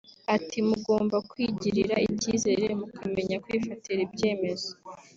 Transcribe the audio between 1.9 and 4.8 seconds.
icyizere mukamenya kwifatira ibyemezo